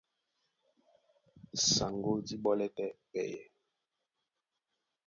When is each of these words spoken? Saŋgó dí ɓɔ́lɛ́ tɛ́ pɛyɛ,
Saŋgó 1.71 2.11
dí 2.27 2.35
ɓɔ́lɛ́ 2.43 2.69
tɛ́ 2.75 2.87
pɛyɛ, 3.11 3.41